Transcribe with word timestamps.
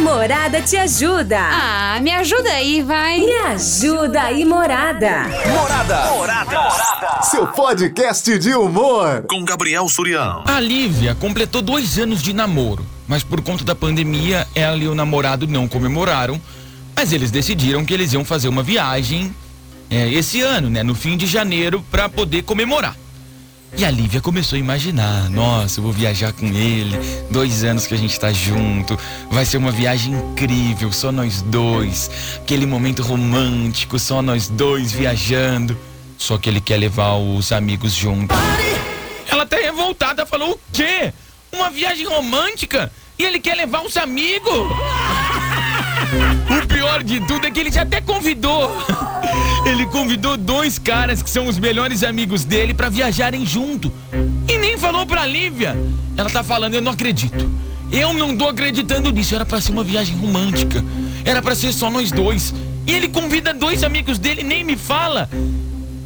Morada 0.00 0.62
te 0.62 0.76
ajuda. 0.78 1.38
Ah, 1.38 2.00
me 2.00 2.10
ajuda 2.10 2.50
aí, 2.50 2.82
vai. 2.82 3.20
Me 3.20 3.32
ajuda 3.32 4.22
aí, 4.22 4.44
Morada. 4.46 5.24
Morada. 5.52 6.10
Morada. 6.12 7.22
Seu 7.22 7.46
podcast 7.46 8.38
de 8.38 8.54
humor. 8.54 9.24
Com 9.28 9.44
Gabriel 9.44 9.86
Surião. 9.88 10.42
A 10.46 10.58
Lívia 10.58 11.14
completou 11.14 11.60
dois 11.60 11.98
anos 11.98 12.22
de 12.22 12.32
namoro, 12.32 12.84
mas 13.06 13.22
por 13.22 13.42
conta 13.42 13.62
da 13.62 13.74
pandemia, 13.74 14.48
ela 14.54 14.78
e 14.78 14.88
o 14.88 14.94
namorado 14.94 15.46
não 15.46 15.68
comemoraram. 15.68 16.40
Mas 16.96 17.12
eles 17.12 17.30
decidiram 17.30 17.84
que 17.84 17.92
eles 17.92 18.12
iam 18.14 18.24
fazer 18.24 18.48
uma 18.48 18.62
viagem 18.62 19.34
é, 19.90 20.08
esse 20.08 20.40
ano, 20.40 20.70
né, 20.70 20.82
no 20.82 20.94
fim 20.94 21.16
de 21.16 21.26
janeiro, 21.26 21.84
para 21.90 22.08
poder 22.08 22.42
comemorar. 22.42 22.96
E 23.76 23.84
a 23.84 23.90
Lívia 23.90 24.20
começou 24.20 24.56
a 24.56 24.60
imaginar: 24.60 25.30
nossa, 25.30 25.78
eu 25.78 25.84
vou 25.84 25.92
viajar 25.92 26.32
com 26.32 26.46
ele, 26.46 26.98
dois 27.30 27.64
anos 27.64 27.86
que 27.86 27.94
a 27.94 27.96
gente 27.96 28.18
tá 28.18 28.32
junto, 28.32 28.98
vai 29.30 29.44
ser 29.44 29.56
uma 29.56 29.70
viagem 29.70 30.12
incrível, 30.12 30.92
só 30.92 31.10
nós 31.12 31.40
dois, 31.42 32.10
aquele 32.36 32.66
momento 32.66 33.02
romântico, 33.02 33.98
só 33.98 34.20
nós 34.20 34.48
dois 34.48 34.92
viajando. 34.92 35.76
Só 36.18 36.36
que 36.36 36.50
ele 36.50 36.60
quer 36.60 36.76
levar 36.76 37.14
os 37.14 37.50
amigos 37.50 37.94
junto. 37.94 38.34
Ela 39.26 39.46
tá 39.46 39.56
revoltada, 39.56 40.26
falou: 40.26 40.52
o 40.52 40.60
quê? 40.70 41.14
Uma 41.50 41.70
viagem 41.70 42.06
romântica? 42.06 42.92
E 43.18 43.24
ele 43.24 43.40
quer 43.40 43.54
levar 43.54 43.82
os 43.82 43.96
amigos? 43.96 44.50
O 46.50 46.66
pior 46.66 47.04
de 47.04 47.20
tudo 47.20 47.46
é 47.46 47.50
que 47.50 47.60
ele 47.60 47.70
já 47.70 47.82
até 47.82 48.00
convidou. 48.00 48.70
Ele 49.64 49.86
convidou 49.86 50.36
dois 50.36 50.78
caras 50.78 51.22
que 51.22 51.30
são 51.30 51.46
os 51.46 51.58
melhores 51.58 52.02
amigos 52.02 52.44
dele 52.44 52.74
para 52.74 52.88
viajarem 52.88 53.46
junto. 53.46 53.92
E 54.48 54.58
nem 54.58 54.78
falou 54.78 55.06
pra 55.06 55.26
Lívia. 55.26 55.76
Ela 56.16 56.30
tá 56.30 56.42
falando, 56.42 56.74
eu 56.74 56.80
não 56.80 56.92
acredito. 56.92 57.50
Eu 57.92 58.12
não 58.12 58.36
tô 58.36 58.48
acreditando 58.48 59.10
nisso. 59.10 59.34
Era 59.34 59.44
para 59.44 59.60
ser 59.60 59.72
uma 59.72 59.84
viagem 59.84 60.16
romântica. 60.16 60.84
Era 61.24 61.42
para 61.42 61.54
ser 61.54 61.72
só 61.72 61.90
nós 61.90 62.10
dois. 62.10 62.54
E 62.86 62.92
ele 62.92 63.08
convida 63.08 63.52
dois 63.52 63.84
amigos 63.84 64.18
dele 64.18 64.40
e 64.40 64.44
nem 64.44 64.64
me 64.64 64.76
fala. 64.76 65.28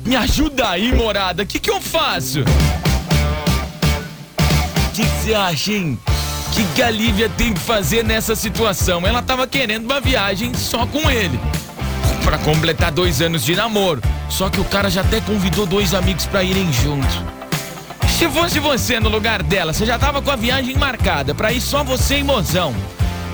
Me 0.04 0.16
ajuda 0.16 0.70
aí, 0.70 0.92
morada. 0.92 1.42
O 1.42 1.46
que, 1.46 1.58
que 1.58 1.70
eu 1.70 1.80
faço? 1.80 2.40
O 2.40 2.44
que 4.92 5.04
você 5.04 5.34
acha, 5.34 5.72
hein? 5.72 5.98
O 6.48 6.50
que, 6.54 6.64
que 6.74 6.82
a 6.82 6.90
Lívia 6.90 7.28
tem 7.28 7.52
que 7.52 7.60
fazer 7.60 8.04
nessa 8.04 8.36
situação? 8.36 9.06
Ela 9.06 9.22
tava 9.22 9.46
querendo 9.46 9.84
uma 9.84 10.00
viagem 10.00 10.54
só 10.54 10.86
com 10.86 11.10
ele 11.10 11.38
para 12.24 12.38
completar 12.38 12.90
dois 12.90 13.20
anos 13.20 13.44
de 13.44 13.54
namoro. 13.54 14.00
Só 14.28 14.48
que 14.48 14.60
o 14.60 14.64
cara 14.64 14.90
já 14.90 15.02
até 15.02 15.20
convidou 15.20 15.66
dois 15.66 15.94
amigos 15.94 16.26
para 16.26 16.42
irem 16.42 16.72
junto. 16.72 17.22
Se 18.18 18.28
fosse 18.28 18.58
você 18.58 18.98
no 18.98 19.08
lugar 19.08 19.42
dela, 19.42 19.72
você 19.72 19.84
já 19.84 19.98
tava 19.98 20.22
com 20.22 20.30
a 20.30 20.36
viagem 20.36 20.76
marcada 20.76 21.34
para 21.34 21.52
ir 21.52 21.60
só 21.60 21.84
você 21.84 22.18
e 22.18 22.24
mozão. 22.24 22.74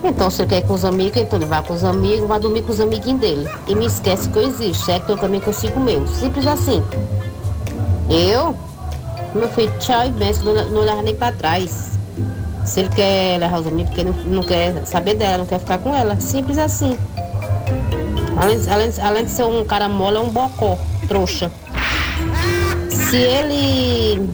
Então, 0.03 0.29
se 0.29 0.41
ele 0.41 0.49
quer 0.49 0.57
ir 0.59 0.65
com 0.65 0.73
os 0.73 0.85
amigos, 0.85 1.17
então 1.17 1.37
ele 1.37 1.45
vai 1.45 1.61
com 1.61 1.73
os 1.73 1.83
amigos, 1.83 2.27
vai 2.27 2.39
dormir 2.39 2.63
com 2.63 2.71
os 2.71 2.79
amiguinhos 2.79 3.19
dele. 3.19 3.49
E 3.67 3.75
me 3.75 3.85
esquece 3.85 4.29
que 4.29 4.37
eu 4.37 4.43
existo, 4.43 4.85
certo? 4.85 5.09
Eu 5.09 5.17
também 5.17 5.41
consigo 5.41 5.79
meu. 5.79 6.07
Simples 6.07 6.47
assim. 6.47 6.83
Eu? 8.09 8.55
Meu 9.35 9.47
filho, 9.49 9.71
tchau 9.79 10.07
e 10.07 10.09
benção, 10.09 10.45
não, 10.45 10.69
não 10.69 10.81
leva 10.81 11.01
nem 11.01 11.15
pra 11.15 11.31
trás. 11.31 11.99
Se 12.65 12.79
ele 12.79 12.89
quer 12.89 13.37
levar 13.39 13.59
os 13.59 13.67
amigos, 13.67 13.89
porque 13.89 14.03
não, 14.03 14.13
não 14.25 14.43
quer 14.43 14.85
saber 14.85 15.15
dela, 15.15 15.39
não 15.39 15.45
quer 15.45 15.59
ficar 15.59 15.77
com 15.79 15.93
ela. 15.93 16.19
Simples 16.19 16.57
assim. 16.57 16.97
Além, 18.39 18.57
além, 18.69 18.89
além 19.01 19.25
de 19.25 19.31
ser 19.31 19.43
um 19.43 19.63
cara 19.65 19.89
mole, 19.89 20.17
é 20.17 20.19
um 20.19 20.29
bocó, 20.29 20.77
trouxa. 21.07 21.51
Se 22.89 23.17
ele 23.17 24.29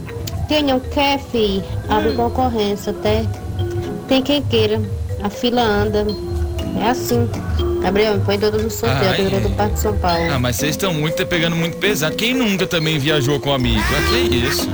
quem 0.48 0.62
não 0.62 0.78
quer, 0.78 1.20
abre 1.88 2.12
concorrência, 2.12 2.92
até. 2.92 3.24
Tem 4.06 4.22
quem 4.22 4.40
queira. 4.42 4.80
A 5.22 5.28
fila 5.28 5.60
anda. 5.60 6.06
É 6.80 6.90
assim. 6.90 7.28
Gabriel, 7.80 8.14
me 8.14 8.20
põe 8.20 8.38
todos 8.38 8.62
no 8.62 8.70
sorteio, 8.70 9.10
Ai, 9.10 9.26
aqui 9.26 9.40
do 9.40 9.50
Parque 9.50 9.74
de 9.74 9.80
São 9.80 9.96
Paulo. 9.96 10.30
ah, 10.32 10.38
mas 10.38 10.56
vocês 10.56 10.72
estão 10.72 10.92
muito 10.92 11.24
pegando 11.26 11.56
muito 11.56 11.76
pesado. 11.78 12.14
Quem 12.16 12.34
nunca 12.34 12.66
também 12.66 12.98
viajou 12.98 13.40
com 13.40 13.52
amigo? 13.52 13.80
Ah, 13.80 14.28
que 14.28 14.36
isso? 14.36 14.68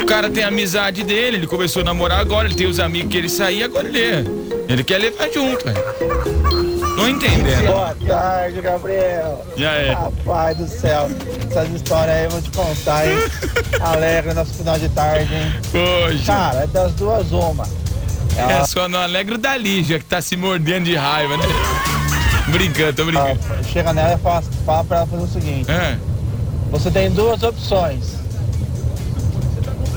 O 0.00 0.06
cara 0.06 0.30
tem 0.30 0.44
a 0.44 0.48
amizade 0.48 1.02
dele, 1.02 1.38
ele 1.38 1.46
começou 1.46 1.82
a 1.82 1.84
namorar 1.84 2.20
agora, 2.20 2.46
ele 2.46 2.54
tem 2.54 2.66
os 2.66 2.80
amigos 2.80 3.10
que 3.10 3.18
ele 3.18 3.28
saía, 3.28 3.64
agora 3.66 3.88
ele, 3.88 4.28
ele 4.68 4.84
quer 4.84 4.98
levar 4.98 5.28
junto, 5.30 5.64
velho. 5.64 6.47
Não 7.08 7.14
entendendo. 7.16 7.66
Boa 7.66 7.96
tarde, 8.06 8.60
Gabriel. 8.60 9.46
E 9.56 9.64
aí? 9.64 9.92
Rapaz 9.92 10.58
do 10.58 10.68
céu, 10.68 11.08
essas 11.50 11.70
histórias 11.70 12.14
aí 12.14 12.24
eu 12.24 12.30
vou 12.30 12.42
te 12.42 12.50
contar, 12.50 13.06
hein? 13.06 13.16
Alegra 13.80 14.34
nosso 14.34 14.52
final 14.52 14.78
de 14.78 14.90
tarde, 14.90 15.34
hein? 15.34 15.52
Poxa. 15.72 16.24
Cara, 16.26 16.64
é 16.64 16.66
das 16.66 16.92
duas 16.92 17.32
uma. 17.32 17.66
É 18.36 18.62
só 18.66 18.88
no 18.90 18.98
alegro 18.98 19.38
da 19.38 19.56
Lígia 19.56 19.98
que 19.98 20.04
tá 20.04 20.20
se 20.20 20.36
mordendo 20.36 20.84
de 20.84 20.96
raiva, 20.96 21.38
né? 21.38 21.44
Brincando, 22.48 22.92
tô 22.92 23.04
brincando. 23.06 23.40
Ela 23.48 23.62
chega 23.62 23.92
nela 23.94 24.14
e 24.14 24.18
fala, 24.18 24.42
fala 24.66 24.84
pra 24.84 24.96
ela 24.98 25.06
fazer 25.06 25.22
o 25.22 25.28
seguinte: 25.28 25.70
Ah, 25.70 25.96
você 26.70 26.90
tem 26.90 27.10
duas 27.10 27.42
opções. 27.42 28.18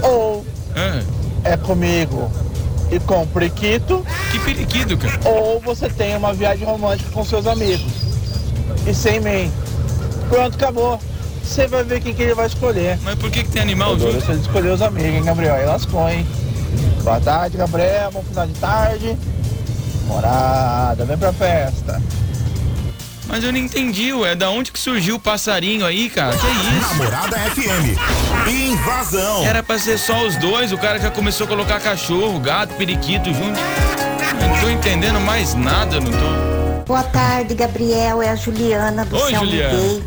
Ou 0.01 0.45
ah, 0.75 1.03
é 1.43 1.57
comigo 1.57 2.31
e 2.91 2.99
com 2.99 3.25
periquito, 3.27 4.05
que 4.31 4.39
periquito, 4.39 4.97
cara. 4.97 5.19
ou 5.25 5.59
você 5.61 5.89
tem 5.89 6.15
uma 6.15 6.33
viagem 6.33 6.65
romântica 6.65 7.09
com 7.11 7.23
seus 7.23 7.47
amigos. 7.47 7.91
E 8.85 8.93
sem 8.93 9.19
mim. 9.19 9.51
Pronto, 10.29 10.55
acabou. 10.55 10.99
Você 11.43 11.67
vai 11.67 11.83
ver 11.83 12.01
quem 12.01 12.13
que 12.13 12.21
ele 12.21 12.33
vai 12.33 12.47
escolher. 12.47 12.99
Mas 13.03 13.15
por 13.15 13.31
que, 13.31 13.43
que 13.43 13.49
tem 13.49 13.61
animal 13.61 13.97
junto? 13.97 14.21
você 14.21 14.33
escolheu 14.33 14.73
os 14.73 14.81
amigos, 14.81 15.15
hein, 15.15 15.23
Gabriel? 15.23 15.55
Aí 15.55 15.65
lascou, 15.65 16.07
hein? 16.09 16.25
Boa 17.03 17.19
tarde, 17.19 17.57
Gabriel. 17.57 18.11
Bom 18.11 18.23
final 18.23 18.47
de 18.47 18.53
tarde. 18.53 19.17
Morada, 20.07 21.05
vem 21.05 21.17
pra 21.17 21.33
festa. 21.33 22.01
Mas 23.31 23.45
eu 23.45 23.51
não 23.53 23.59
entendi, 23.59 24.11
ué. 24.11 24.35
Da 24.35 24.49
onde 24.49 24.73
que 24.73 24.77
surgiu 24.77 25.15
o 25.15 25.19
passarinho 25.19 25.85
aí, 25.85 26.09
cara? 26.09 26.35
Que 26.35 26.47
isso? 26.47 26.97
Namorada 26.97 27.37
FM. 27.37 27.97
Invasão. 28.45 29.45
Era 29.45 29.63
pra 29.63 29.79
ser 29.79 29.97
só 29.97 30.25
os 30.27 30.35
dois, 30.35 30.73
o 30.73 30.77
cara 30.77 30.99
já 30.99 31.09
começou 31.09 31.45
a 31.45 31.47
colocar 31.47 31.79
cachorro, 31.79 32.37
gato, 32.41 32.73
periquito 32.75 33.33
junto. 33.33 33.57
Eu 34.41 34.49
não 34.49 34.59
tô 34.59 34.69
entendendo 34.69 35.19
mais 35.21 35.53
nada, 35.53 36.01
não 36.01 36.11
tô. 36.11 36.83
Boa 36.85 37.03
tarde, 37.03 37.55
Gabriel. 37.55 38.21
É 38.21 38.31
a 38.31 38.35
Juliana 38.35 39.05
do 39.05 39.15
Oi, 39.15 39.31
Céu 39.31 39.39
Juliana. 39.39 40.01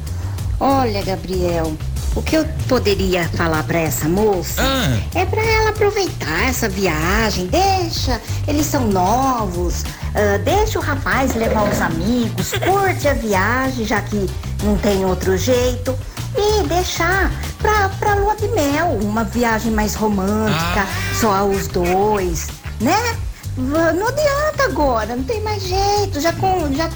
Olha, 0.61 1.03
Gabriel, 1.03 1.73
o 2.15 2.23
que 2.23 2.37
eu 2.37 2.47
poderia 2.69 3.29
falar 3.31 3.63
pra 3.65 3.79
essa 3.79 4.09
moça 4.09 4.63
Ah. 4.63 4.99
é 5.19 5.25
pra 5.27 5.43
ela 5.45 5.71
aproveitar 5.71 6.49
essa 6.49 6.69
viagem. 6.69 7.47
Deixa, 7.47 8.21
eles 8.47 8.67
são 8.67 8.87
novos. 8.87 9.85
ah, 10.15 10.39
deixa 10.45 10.79
o 10.79 10.83
rapaz 10.83 11.35
levar 11.35 11.69
os 11.71 11.81
amigos, 11.81 12.53
curte 12.53 13.09
a 13.09 13.15
viagem, 13.15 13.85
já 13.85 14.01
que 14.01 14.29
não 14.63 14.77
tem 14.79 15.05
outro 15.05 15.37
jeito. 15.37 15.97
E 16.37 16.67
deixar 16.67 17.31
pra, 17.59 17.89
pra 17.91 18.15
lua 18.15 18.35
de 18.35 18.49
mel, 18.49 18.99
uma 19.03 19.23
viagem 19.23 19.71
mais 19.73 19.95
romântica, 19.95 20.85
só 21.21 21.45
os 21.47 21.69
dois, 21.69 22.49
né? 22.81 23.17
Não 23.57 24.09
adianta 24.09 24.65
agora, 24.65 25.15
não 25.15 25.23
tem 25.23 25.41
mais 25.43 25.63
jeito, 25.63 26.21
já, 26.21 26.33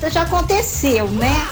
já, 0.01 0.09
já 0.09 0.23
aconteceu, 0.23 1.07
né? 1.09 1.47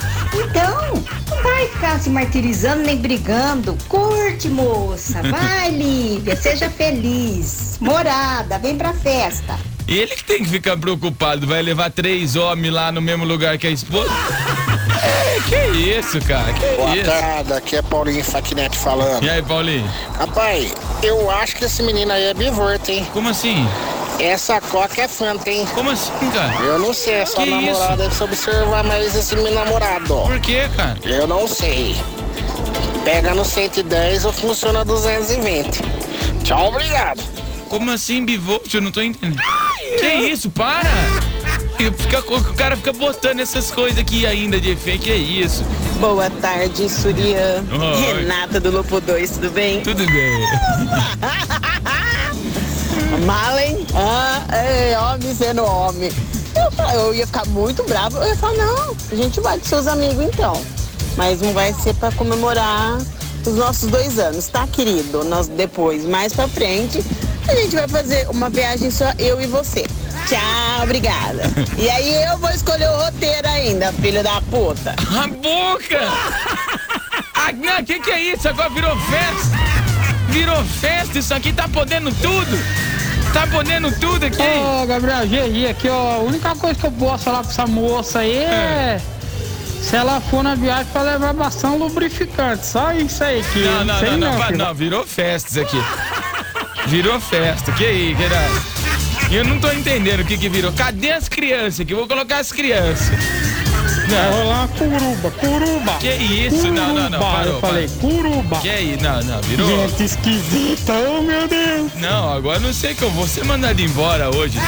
Então, 0.45 1.03
não 1.31 1.43
vai 1.43 1.67
ficar 1.69 1.99
se 1.99 2.11
martirizando 2.11 2.83
nem 2.83 2.97
brigando. 2.97 3.77
Curte, 3.89 4.49
moça. 4.49 5.23
Vai, 5.23 5.71
Lívia, 5.71 6.37
seja 6.37 6.69
feliz. 6.71 7.79
Morada, 7.81 8.59
vem 8.59 8.77
pra 8.77 8.93
festa. 8.93 9.59
Ele 9.89 10.15
que 10.17 10.25
tem 10.25 10.43
que 10.43 10.51
ficar 10.51 10.77
preocupado, 10.77 11.47
vai 11.47 11.63
levar 11.63 11.91
três 11.91 12.35
homens 12.35 12.73
lá 12.73 12.91
no 12.91 13.01
mesmo 13.01 13.25
lugar 13.25 13.57
que 13.57 13.67
a 13.67 13.71
esposa? 13.71 14.11
É, 15.03 15.41
que 15.49 15.79
isso, 15.79 16.19
cara, 16.23 16.53
que 16.55 16.77
Boa 16.77 16.97
isso? 16.97 17.05
tarde, 17.05 17.53
aqui 17.53 17.77
é 17.77 17.83
Paulinho 17.83 18.25
Faquinete 18.25 18.77
falando. 18.79 19.23
E 19.23 19.29
aí, 19.31 19.43
Paulinho? 19.43 19.89
Rapaz, 20.19 20.75
eu 21.03 21.31
acho 21.31 21.55
que 21.55 21.65
esse 21.65 21.83
menino 21.83 22.11
aí 22.11 22.25
é 22.25 22.35
bivorto, 22.35 22.91
hein? 22.91 23.07
Como 23.13 23.29
assim? 23.29 23.69
Essa 24.19 24.61
coca 24.61 25.03
é 25.03 25.09
fanta, 25.09 25.51
hein? 25.51 25.67
Como 25.75 25.91
assim, 25.91 26.13
cara? 26.33 26.55
Eu 26.65 26.79
não 26.79 26.95
sei, 26.95 27.15
é 27.15 27.27
só 27.27 27.43
Que 27.43 27.51
namorada 27.51 28.05
isso? 28.05 28.19
deve 28.19 28.25
observar 28.25 28.85
mais 28.85 29.15
esse 29.15 29.37
meu 29.37 29.53
namorado, 29.53 30.15
ó. 30.15 30.27
Por 30.27 30.41
quê, 30.41 30.69
cara? 30.75 30.99
Eu 31.05 31.27
não 31.27 31.47
sei. 31.47 31.95
Pega 33.05 33.35
no 33.35 33.45
110 33.45 34.25
ou 34.25 34.33
funciona 34.33 34.85
220. 34.85 35.81
Tchau, 36.45 36.69
obrigado. 36.69 37.23
Como 37.69 37.91
assim, 37.91 38.25
bivolt? 38.25 38.73
Eu 38.75 38.81
não 38.81 38.91
tô 38.91 39.03
entendendo. 39.03 39.41
Que 40.01 40.07
isso, 40.31 40.51
para! 40.51 40.89
Fica, 41.99 42.21
o 42.21 42.55
cara 42.55 42.75
fica 42.77 42.93
botando 42.93 43.41
essas 43.41 43.71
coisas 43.71 43.99
aqui 43.99 44.27
ainda 44.27 44.59
de 44.59 44.71
efeito, 44.71 45.05
que 45.05 45.13
isso? 45.13 45.63
Boa 46.01 46.31
tarde, 46.31 46.89
Surian. 46.89 47.65
Oi. 47.71 48.15
Renata 48.23 48.59
do 48.59 48.71
Lopo 48.71 48.99
2, 49.01 49.31
tudo 49.33 49.51
bem? 49.51 49.83
Tudo 49.83 50.05
bem. 50.07 50.47
Malen? 53.25 53.87
Ah, 53.95 54.43
é, 54.55 54.99
homem 54.99 55.35
sendo 55.35 55.65
homem. 55.65 56.11
Eu, 56.55 57.01
eu 57.01 57.15
ia 57.15 57.27
ficar 57.27 57.47
muito 57.47 57.83
bravo. 57.85 58.19
Eu 58.19 58.29
ia 58.29 58.37
falar, 58.37 58.55
não, 58.55 58.97
a 59.11 59.15
gente 59.15 59.41
vai 59.41 59.59
com 59.59 59.65
seus 59.65 59.87
amigos 59.87 60.25
então. 60.25 60.61
Mas 61.17 61.41
não 61.41 61.53
vai 61.53 61.73
ser 61.73 61.95
pra 61.95 62.13
comemorar 62.13 62.99
os 63.45 63.55
nossos 63.55 63.89
dois 63.89 64.19
anos, 64.19 64.49
tá, 64.49 64.67
querido? 64.67 65.25
Nós 65.25 65.49
depois, 65.49 66.05
mais 66.05 66.33
pra 66.33 66.49
frente, 66.49 67.03
a 67.49 67.55
gente 67.55 67.75
vai 67.77 67.89
fazer 67.89 68.29
uma 68.29 68.51
viagem 68.51 68.91
só 68.91 69.13
eu 69.19 69.41
e 69.41 69.47
você. 69.47 69.87
Tchau, 70.29 70.83
obrigada. 70.83 71.45
E 71.79 71.89
aí 71.89 72.25
eu 72.25 72.39
vou 72.39 72.51
escolher 72.51 72.89
o 72.89 72.97
roteiro 72.97 73.47
ainda, 73.49 73.93
filho 73.93 74.23
da 74.23 74.41
puta. 74.43 74.95
A 75.19 75.27
boca! 75.27 76.01
Ah, 77.39 77.53
não, 77.53 77.85
que 77.85 78.01
que 78.01 78.11
é 78.11 78.33
isso? 78.33 78.49
Agora 78.49 78.71
virou 78.71 78.97
festa! 78.97 79.57
Virou 80.31 80.65
festa, 80.65 81.19
isso 81.19 81.33
aqui 81.33 81.53
tá 81.53 81.69
podendo 81.69 82.11
tudo! 82.15 82.59
Tá 83.37 83.47
podendo 83.49 83.93
tudo 84.01 84.25
aqui! 84.25 84.41
Ô, 84.41 84.87
Gabriel, 84.87 85.29
GI 85.29 85.67
aqui, 85.67 85.91
ó. 85.91 86.15
A 86.15 86.19
única 86.21 86.57
coisa 86.57 86.81
que 86.81 86.87
eu 86.87 86.93
posso 86.93 87.25
falar 87.25 87.43
pra 87.43 87.51
essa 87.51 87.67
moça 87.67 88.21
aí 88.21 88.35
é. 88.35 88.99
Se 89.83 89.95
ela 89.95 90.23
for 90.23 90.43
na 90.43 90.55
viagem 90.55 90.87
pra 90.87 91.03
levar 91.03 91.35
bastante 91.35 91.77
lubrificante. 91.77 92.65
Só 92.65 92.95
isso 92.95 93.23
aí 93.23 93.45
que. 93.53 93.59
Não, 93.59 93.85
não, 93.85 94.01
não, 94.01 94.17
não, 94.17 94.43
filho. 94.43 94.59
não, 94.59 94.75
virou 94.75 95.07
festa 95.07 95.51
isso 95.51 95.61
aqui. 95.61 95.85
Virou 96.87 97.21
festa, 97.21 97.71
que 97.73 97.85
aí, 97.85 98.15
que 98.17 98.23
era? 98.23 98.41
Eu 99.31 99.45
não 99.45 99.61
tô 99.61 99.71
entendendo 99.71 100.21
o 100.21 100.25
que 100.25 100.39
que 100.39 100.49
virou. 100.49 100.73
Cadê 100.73 101.13
as 101.13 101.29
crianças 101.29 101.81
aqui? 101.81 101.93
Vou 101.93 102.09
colocar 102.09 102.39
as 102.39 102.51
crianças. 102.51 103.11
Vai 104.09 104.31
rolar 104.31 104.59
uma 104.61 104.69
curuba, 104.69 105.31
curuba. 105.33 105.93
Que 105.99 106.11
isso? 106.15 106.69
Não, 106.71 106.95
não, 106.95 107.11
não, 107.11 107.19
Curuba, 107.19 107.19
parou, 107.33 107.55
Eu 107.55 107.61
falei, 107.61 107.89
curuba. 108.01 108.59
Que 108.61 108.69
aí? 108.71 108.99
Não, 109.03 109.23
não, 109.23 109.41
virou. 109.43 109.89
Gente 109.89 110.05
esquisita, 110.05 110.93
oh 110.93 111.23
meu 111.23 111.49
Deus. 111.49 111.93
Não, 111.97 112.33
agora 112.33 112.61
não 112.61 112.73
sei 112.73 112.95
que 112.95 113.03
eu 113.03 113.11
vou 113.11 113.27
ser 113.27 113.45
mandado 113.45 113.81
embora 113.81 114.35
hoje. 114.35 114.59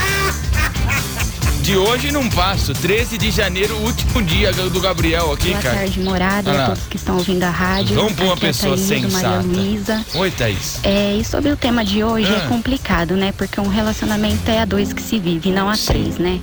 De 1.62 1.76
hoje 1.76 2.10
não 2.10 2.28
passo. 2.30 2.72
13 2.72 3.18
de 3.18 3.30
janeiro, 3.30 3.76
último 3.76 4.22
dia 4.22 4.50
do 4.52 4.80
Gabriel 4.80 5.30
aqui, 5.32 5.50
Boa 5.50 5.60
cara. 5.62 5.74
tarde, 5.76 6.00
morada, 6.00 6.50
Olha 6.50 6.58
a 6.58 6.62
lá. 6.62 6.68
todos 6.70 6.84
que 6.88 6.96
estão 6.96 7.16
ouvindo 7.16 7.42
a 7.44 7.50
rádio. 7.50 7.94
Vamos 7.94 8.14
pra 8.14 8.24
uma 8.24 8.34
Aqui 8.34 8.46
é 8.46 8.48
a 8.48 8.52
pessoa 8.52 8.74
Thaís, 8.76 8.88
do 8.88 9.10
sensata. 9.10 9.28
Maria 9.28 9.62
Luísa. 9.62 10.04
Oi, 10.14 10.30
Thaís. 10.30 10.80
É, 10.82 11.14
e 11.16 11.24
sobre 11.24 11.50
o 11.52 11.56
tema 11.56 11.84
de 11.84 12.02
hoje 12.02 12.32
Ah. 12.34 12.44
é 12.44 12.48
complicado, 12.48 13.14
né? 13.16 13.32
Porque 13.36 13.60
um 13.60 13.68
relacionamento 13.68 14.50
é 14.50 14.60
a 14.62 14.64
dois 14.64 14.92
que 14.94 15.02
se 15.02 15.18
vive, 15.18 15.50
não 15.52 15.68
a 15.68 15.76
três, 15.76 16.16
né? 16.16 16.40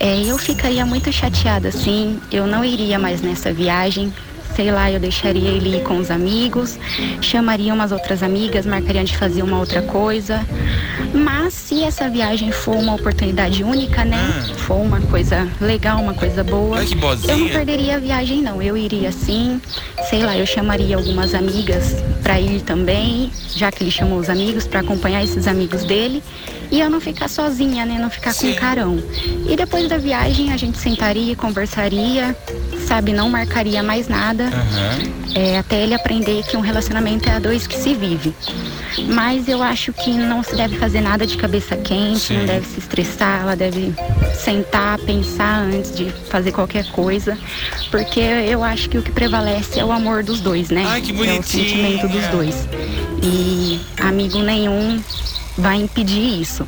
É, 0.00 0.22
eu 0.22 0.38
ficaria 0.38 0.86
muito 0.86 1.12
chateada 1.12 1.68
assim, 1.68 2.20
eu 2.30 2.46
não 2.46 2.64
iria 2.64 2.98
mais 2.98 3.20
nessa 3.20 3.52
viagem. 3.52 4.12
Sei 4.54 4.72
lá, 4.72 4.90
eu 4.90 4.98
deixaria 4.98 5.50
ele 5.50 5.76
ir 5.76 5.82
com 5.84 5.98
os 5.98 6.10
amigos, 6.10 6.80
chamaria 7.20 7.72
umas 7.72 7.92
outras 7.92 8.24
amigas, 8.24 8.66
marcaria 8.66 9.04
de 9.04 9.16
fazer 9.16 9.42
uma 9.42 9.56
outra 9.56 9.82
coisa. 9.82 10.44
Mas 11.14 11.54
se 11.54 11.84
essa 11.84 12.08
viagem 12.08 12.50
for 12.50 12.74
uma 12.74 12.94
oportunidade 12.94 13.62
única, 13.62 14.04
né? 14.04 14.18
For 14.56 14.74
uma 14.74 15.00
coisa 15.00 15.46
legal, 15.60 16.00
uma 16.00 16.14
coisa 16.14 16.42
boa. 16.42 16.78
Ai, 16.78 16.86
que 16.86 16.96
boazinha. 16.96 17.34
Eu 17.34 17.38
não 17.38 17.48
perderia 17.50 17.96
a 17.96 17.98
viagem, 17.98 18.42
não. 18.42 18.60
Eu 18.60 18.76
iria 18.76 19.12
sim. 19.12 19.60
Sei 20.10 20.24
lá, 20.24 20.36
eu 20.36 20.46
chamaria 20.46 20.96
algumas 20.96 21.34
amigas 21.34 21.94
pra 22.24 22.40
ir 22.40 22.60
também, 22.62 23.30
já 23.54 23.70
que 23.70 23.84
ele 23.84 23.92
chamou 23.92 24.18
os 24.18 24.28
amigos, 24.28 24.66
pra 24.66 24.80
acompanhar 24.80 25.22
esses 25.22 25.46
amigos 25.46 25.84
dele. 25.84 26.20
E 26.70 26.80
eu 26.80 26.90
não 26.90 27.00
ficar 27.00 27.28
sozinha, 27.28 27.86
né? 27.86 27.98
Não 27.98 28.10
ficar 28.10 28.34
com 28.34 28.54
carão. 28.54 29.02
E 29.48 29.56
depois 29.56 29.88
da 29.88 29.96
viagem 29.96 30.52
a 30.52 30.56
gente 30.56 30.78
sentaria, 30.78 31.34
conversaria, 31.34 32.36
sabe? 32.86 33.12
Não 33.12 33.28
marcaria 33.30 33.82
mais 33.82 34.08
nada. 34.08 34.50
É, 35.34 35.58
até 35.58 35.82
ele 35.82 35.94
aprender 35.94 36.42
que 36.44 36.56
um 36.56 36.60
relacionamento 36.60 37.28
é 37.28 37.32
a 37.32 37.38
dois 37.38 37.66
que 37.66 37.76
se 37.76 37.94
vive. 37.94 38.34
Mas 39.06 39.48
eu 39.48 39.62
acho 39.62 39.92
que 39.92 40.10
não 40.10 40.42
se 40.42 40.56
deve 40.56 40.76
fazer 40.76 41.00
nada 41.00 41.26
de 41.26 41.36
cabeça 41.36 41.76
quente, 41.76 42.32
não 42.32 42.46
deve 42.46 42.66
se 42.66 42.78
estressar, 42.78 43.42
ela 43.42 43.54
deve 43.54 43.94
sentar, 44.34 44.98
pensar 44.98 45.62
antes 45.62 45.94
de 45.94 46.10
fazer 46.28 46.52
qualquer 46.52 46.86
coisa. 46.90 47.38
Porque 47.90 48.20
eu 48.20 48.62
acho 48.62 48.88
que 48.88 48.98
o 48.98 49.02
que 49.02 49.12
prevalece 49.12 49.78
é 49.78 49.84
o 49.84 49.92
amor 49.92 50.22
dos 50.22 50.40
dois, 50.40 50.70
né? 50.70 50.84
Ai, 50.86 51.00
que 51.00 51.12
É 51.12 51.38
o 51.38 51.42
sentimento 51.42 52.08
dos 52.08 52.26
dois. 52.28 52.68
E 53.22 53.80
amigo 54.00 54.38
nenhum 54.38 55.02
vai 55.58 55.76
impedir 55.76 56.40
isso. 56.40 56.66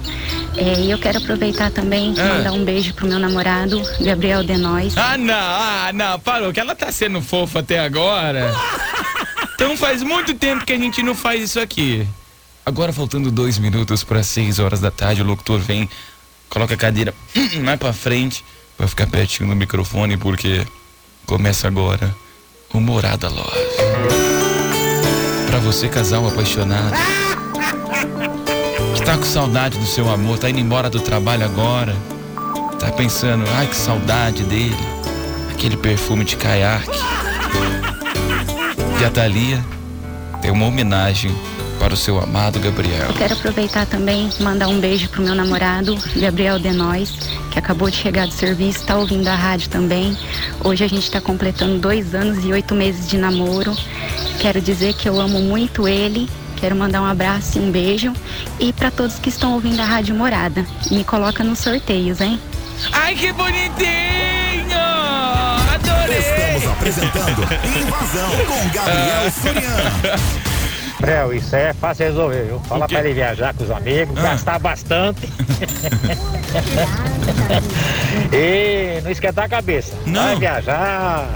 É, 0.56 0.80
e 0.80 0.90
eu 0.90 0.98
quero 0.98 1.18
aproveitar 1.18 1.70
também 1.70 2.12
e 2.14 2.20
Ah. 2.20 2.34
mandar 2.34 2.52
um 2.52 2.64
beijo 2.64 2.92
pro 2.94 3.06
meu 3.06 3.18
namorado, 3.18 3.80
Gabriel 4.00 4.42
Denóis. 4.44 4.96
Ah, 4.98 5.16
não, 5.16 5.34
ah, 5.34 5.90
não, 5.94 6.18
parou, 6.20 6.52
que 6.52 6.60
ela 6.60 6.74
tá 6.74 6.90
sendo 6.92 7.22
fofa 7.22 7.60
até 7.60 7.78
agora. 7.80 8.52
Então 9.54 9.76
faz 9.76 10.02
muito 10.02 10.32
tempo 10.32 10.64
que 10.64 10.72
a 10.72 10.78
gente 10.78 11.02
não 11.02 11.14
faz 11.14 11.42
isso 11.42 11.60
aqui. 11.60 12.08
Agora 12.64 12.94
faltando 12.94 13.30
dois 13.30 13.58
minutos 13.58 14.02
para 14.02 14.22
seis 14.22 14.58
horas 14.58 14.80
da 14.80 14.90
tarde, 14.90 15.20
o 15.20 15.24
locutor 15.26 15.58
vem, 15.60 15.86
coloca 16.48 16.72
a 16.72 16.76
cadeira 16.78 17.12
mais 17.62 17.78
pra 17.78 17.92
frente 17.92 18.42
pra 18.78 18.88
ficar 18.88 19.06
pertinho 19.06 19.50
do 19.50 19.54
microfone, 19.54 20.16
porque 20.16 20.66
começa 21.26 21.68
agora 21.68 22.14
o 22.72 22.80
Morada 22.80 23.28
Love. 23.28 23.50
Pra 25.46 25.58
você, 25.58 25.88
casal 25.90 26.26
apaixonado, 26.26 26.94
que 26.94 27.29
tá 29.04 29.16
com 29.16 29.24
saudade 29.24 29.78
do 29.78 29.86
seu 29.86 30.10
amor, 30.10 30.38
tá 30.38 30.50
indo 30.50 30.58
embora 30.58 30.90
do 30.90 31.00
trabalho 31.00 31.44
agora, 31.44 31.94
tá 32.78 32.90
pensando, 32.92 33.44
ai 33.56 33.66
que 33.66 33.76
saudade 33.76 34.42
dele, 34.44 34.76
aquele 35.50 35.76
perfume 35.76 36.24
de 36.24 36.36
caiaque. 36.36 36.98
E 39.00 39.04
a 39.04 39.10
Thalia 39.10 39.64
tem 40.42 40.50
uma 40.50 40.66
homenagem 40.66 41.34
para 41.78 41.94
o 41.94 41.96
seu 41.96 42.20
amado 42.20 42.60
Gabriel. 42.60 43.08
Eu 43.08 43.14
quero 43.14 43.32
aproveitar 43.32 43.86
também 43.86 44.28
mandar 44.38 44.68
um 44.68 44.78
beijo 44.78 45.08
pro 45.08 45.22
meu 45.22 45.34
namorado, 45.34 45.96
Gabriel 46.16 46.58
Denóis, 46.58 47.10
que 47.50 47.58
acabou 47.58 47.88
de 47.88 47.96
chegar 47.96 48.26
do 48.26 48.34
serviço, 48.34 48.84
tá 48.84 48.98
ouvindo 48.98 49.26
a 49.28 49.34
rádio 49.34 49.70
também. 49.70 50.16
Hoje 50.62 50.84
a 50.84 50.88
gente 50.88 51.10
tá 51.10 51.20
completando 51.20 51.78
dois 51.78 52.14
anos 52.14 52.44
e 52.44 52.52
oito 52.52 52.74
meses 52.74 53.08
de 53.08 53.16
namoro. 53.16 53.74
Quero 54.38 54.60
dizer 54.60 54.92
que 54.92 55.08
eu 55.08 55.18
amo 55.18 55.40
muito 55.40 55.88
ele. 55.88 56.28
Quero 56.60 56.76
mandar 56.76 57.00
um 57.00 57.06
abraço 57.06 57.58
e 57.58 57.62
um 57.62 57.70
beijo. 57.70 58.12
E 58.58 58.70
para 58.72 58.90
todos 58.90 59.18
que 59.18 59.28
estão 59.30 59.54
ouvindo 59.54 59.80
a 59.80 59.84
Rádio 59.84 60.14
Morada, 60.14 60.64
me 60.90 61.02
coloca 61.04 61.42
nos 61.42 61.58
sorteios, 61.58 62.20
hein? 62.20 62.38
Ai, 62.92 63.14
que 63.14 63.32
bonitinho! 63.32 64.78
Adorei! 65.74 66.18
Estamos 66.18 66.66
apresentando 66.72 67.42
Invasão 67.80 68.30
com 68.46 68.68
Gabriel 68.74 69.30
Surian. 69.30 70.20
Léo, 71.02 71.32
isso 71.32 71.56
aí 71.56 71.62
é 71.62 71.72
fácil 71.72 72.06
resolver, 72.08 72.44
viu? 72.44 72.60
Fala 72.60 72.86
pra 72.86 73.00
ele 73.00 73.14
viajar 73.14 73.54
com 73.54 73.64
os 73.64 73.70
amigos, 73.70 74.18
Ah. 74.18 74.22
gastar 74.22 74.58
bastante. 74.58 75.20
e 78.32 79.00
não 79.02 79.10
esquentar 79.10 79.46
a 79.46 79.48
cabeça. 79.48 79.94
Não. 80.06 80.22
Vai 80.22 80.36
viajar, 80.36 81.26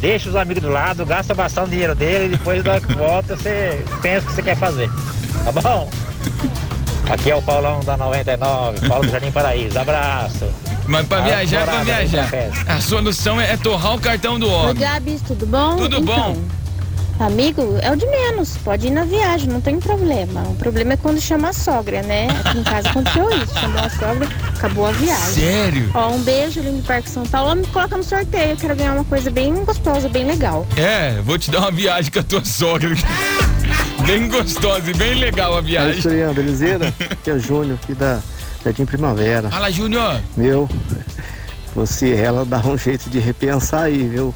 deixa 0.00 0.28
os 0.28 0.36
amigos 0.36 0.62
do 0.62 0.70
lado, 0.70 1.04
gasta 1.06 1.34
bastante 1.34 1.70
dinheiro 1.70 1.94
dele 1.94 2.26
e 2.26 2.28
depois 2.30 2.62
da 2.62 2.78
volta 2.78 3.36
você 3.36 3.84
pensa 4.00 4.24
o 4.24 4.28
que 4.28 4.34
você 4.34 4.42
quer 4.42 4.56
fazer. 4.56 4.90
Tá 5.44 5.52
bom? 5.52 5.90
Aqui 7.10 7.30
é 7.30 7.34
o 7.36 7.42
Paulão 7.42 7.80
da 7.80 7.96
99, 7.96 8.88
Paulo 8.88 9.04
do 9.04 9.10
Jardim 9.10 9.30
Paraíso. 9.32 9.78
Abraço. 9.78 10.48
Mas 10.86 11.06
pra 11.06 11.20
viajar, 11.20 11.64
pra 11.64 11.82
viajar. 11.84 12.28
A 12.66 12.80
solução 12.80 13.40
é, 13.40 13.52
é 13.52 13.56
torrar 13.56 13.94
o 13.94 14.00
cartão 14.00 14.38
do 14.38 14.46
Oi, 14.48 14.52
homem. 14.54 14.74
Gabs, 14.76 15.20
tudo 15.22 15.46
bom? 15.46 15.76
Tudo 15.76 15.98
Então, 15.98 16.32
bom? 16.34 16.36
Amigo, 17.22 17.78
é 17.80 17.88
o 17.92 17.94
de 17.94 18.04
menos. 18.04 18.56
Pode 18.58 18.88
ir 18.88 18.90
na 18.90 19.04
viagem, 19.04 19.48
não 19.48 19.60
tem 19.60 19.78
problema. 19.78 20.42
O 20.42 20.56
problema 20.56 20.94
é 20.94 20.96
quando 20.96 21.20
chama 21.20 21.50
a 21.50 21.52
sogra, 21.52 22.02
né? 22.02 22.26
Aqui 22.44 22.58
em 22.58 22.64
casa 22.64 22.88
aconteceu 22.88 23.30
isso. 23.30 23.54
Chamou 23.58 23.78
a 23.78 23.90
sogra, 23.90 24.28
acabou 24.56 24.86
a 24.86 24.90
viagem. 24.90 25.44
Sério? 25.44 25.90
Ó, 25.94 26.10
um 26.10 26.18
beijo 26.22 26.58
ali 26.58 26.70
no 26.70 26.82
Parque 26.82 27.08
São 27.08 27.24
Paulo. 27.24 27.54
Me 27.54 27.66
coloca 27.68 27.96
no 27.96 28.02
sorteio. 28.02 28.50
Eu 28.50 28.56
quero 28.56 28.74
ganhar 28.74 28.94
uma 28.94 29.04
coisa 29.04 29.30
bem 29.30 29.54
gostosa, 29.64 30.08
bem 30.08 30.26
legal. 30.26 30.66
É, 30.76 31.20
vou 31.22 31.38
te 31.38 31.48
dar 31.48 31.60
uma 31.60 31.70
viagem 31.70 32.10
com 32.10 32.18
a 32.18 32.24
tua 32.24 32.44
sogra. 32.44 32.90
bem 34.04 34.28
gostosa 34.28 34.90
e 34.90 34.94
bem 34.94 35.14
legal 35.14 35.54
a 35.54 35.58
Aí, 35.58 35.64
viagem. 35.64 36.02
Surian, 36.02 36.32
belezeira? 36.34 36.88
Aqui 36.88 37.30
é 37.30 37.34
o 37.34 37.38
Júnior, 37.38 37.78
aqui 37.80 37.94
da 37.94 38.20
Jardim 38.64 38.84
Primavera. 38.84 39.48
Fala, 39.48 39.70
Júnior. 39.70 40.20
Meu, 40.36 40.68
você 41.72 42.14
e 42.14 42.18
ela 42.18 42.44
dá 42.44 42.58
um 42.58 42.76
jeito 42.76 43.08
de 43.08 43.20
repensar 43.20 43.84
aí, 43.84 44.08
viu? 44.08 44.34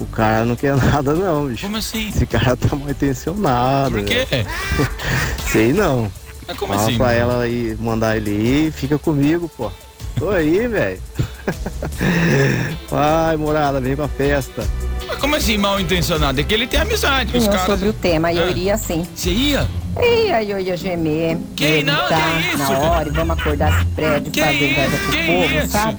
O 0.00 0.06
cara 0.06 0.44
não 0.44 0.54
quer 0.56 0.74
nada 0.78 1.12
não, 1.14 1.46
bicho. 1.48 1.62
Como 1.64 1.76
assim? 1.76 2.08
Esse 2.08 2.24
cara 2.26 2.56
tá 2.56 2.74
mal 2.76 2.88
intencionado. 2.90 3.92
Por 3.96 4.04
quê? 4.04 4.26
Sei 5.50 5.72
não. 5.72 6.10
Mas 6.46 6.56
como 6.56 6.72
Fala 6.72 6.86
assim? 6.86 6.96
pra 6.96 7.12
ela 7.12 7.42
aí, 7.42 7.76
mandar 7.78 8.16
ele 8.16 8.30
ir, 8.30 8.72
fica 8.72 8.98
comigo, 8.98 9.50
pô. 9.56 9.70
Tô 10.18 10.30
aí, 10.30 10.66
velho. 10.66 11.00
Vai, 12.90 13.36
morada, 13.36 13.80
vem 13.80 13.94
pra 13.96 14.08
festa. 14.08 14.64
Mas 15.06 15.18
como 15.18 15.36
assim 15.36 15.56
mal 15.58 15.78
intencionado? 15.80 16.40
É 16.40 16.44
que 16.44 16.52
ele 16.54 16.66
tem 16.66 16.80
amizade 16.80 17.32
com 17.32 17.38
os 17.38 17.46
caras. 17.46 17.66
sobre 17.66 17.88
o 17.88 17.92
tema, 17.92 18.32
eu 18.32 18.44
Ah. 18.46 18.50
iria 18.50 18.76
sim. 18.76 19.06
Você 19.14 19.30
ia? 19.30 19.68
E 20.00 20.30
aí 20.32 20.50
eu 20.50 20.58
ia 20.58 20.76
gemer, 20.76 21.38
Que 21.56 21.78
ia 21.78 21.84
não, 21.84 22.06
que 22.08 22.48
isso? 22.48 22.58
na 22.58 22.78
hora 22.78 23.08
e 23.08 23.12
vamos 23.12 23.38
acordar 23.38 23.76
esse 23.76 23.84
prédio, 23.86 24.30
Que 24.32 24.40
fazer 24.40 24.54
isso? 24.70 25.10
Que 25.10 25.26
povo, 25.26 25.54
isso? 25.58 25.68
sabe? 25.68 25.98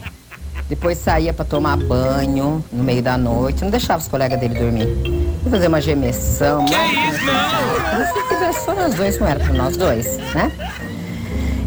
Depois 0.70 0.98
saía 1.00 1.34
pra 1.34 1.44
tomar 1.44 1.78
banho 1.78 2.64
no 2.72 2.84
meio 2.84 3.02
da 3.02 3.18
noite, 3.18 3.64
não 3.64 3.72
deixava 3.72 4.00
os 4.02 4.08
colegas 4.08 4.40
dele 4.40 4.54
dormir. 4.60 4.88
Ia 5.44 5.50
fazer 5.52 5.68
uma 5.68 5.82
gemeção. 5.82 6.66
Que 6.66 6.76
mas- 6.76 7.16
isso, 7.16 7.26
não? 7.26 8.06
Se 8.06 8.28
tivesse 8.30 8.66
só 8.66 8.76
nós 8.76 8.94
dois, 8.94 9.20
não 9.20 9.28
era 9.28 9.40
pra 9.40 9.54
nós 9.54 9.76
dois, 9.76 10.18
né? 10.36 10.52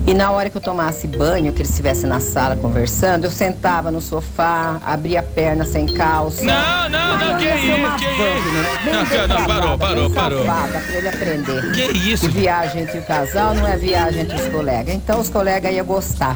E 0.06 0.14
na 0.14 0.30
hora 0.32 0.50
que 0.50 0.56
eu 0.56 0.60
tomasse 0.60 1.06
banho, 1.06 1.52
que 1.52 1.60
eles 1.62 1.70
estivessem 1.70 2.08
na 2.08 2.18
sala 2.20 2.56
conversando, 2.56 3.24
eu 3.24 3.30
sentava 3.30 3.88
no 3.90 4.00
sofá, 4.00 4.80
abria 4.84 5.20
a 5.20 5.22
perna 5.22 5.64
sem 5.64 5.86
calça. 5.86 6.42
Não, 6.44 6.88
não, 6.88 7.18
não, 7.18 7.38
que 7.38 7.44
isso, 7.44 7.60
que 7.60 8.04
isso? 8.04 8.52
né? 8.52 8.92
Não, 8.92 9.06
cara, 9.06 9.28
não, 9.28 9.46
parou, 9.46 9.78
parou, 9.78 10.10
parou. 10.10 10.44
pra 10.44 10.96
ele 10.96 11.08
aprender. 11.08 11.72
Que 11.72 11.82
isso? 11.98 12.28
Que 12.28 12.38
viagem 12.38 12.82
entre 12.82 12.98
o 12.98 13.02
casal 13.02 13.54
não 13.54 13.66
é 13.66 13.76
viagem 13.76 14.22
entre 14.22 14.36
os 14.36 14.48
colegas. 14.48 14.94
Então 14.94 15.20
os 15.20 15.28
colegas 15.28 15.72
iam 15.72 15.86
gostar. 15.86 16.34